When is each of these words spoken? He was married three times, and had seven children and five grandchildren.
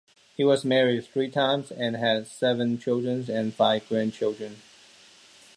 He 0.35 0.43
was 0.43 0.65
married 0.65 1.05
three 1.05 1.29
times, 1.29 1.69
and 1.71 1.95
had 1.95 2.25
seven 2.25 2.79
children 2.79 3.29
and 3.29 3.53
five 3.53 3.87
grandchildren. 3.87 4.59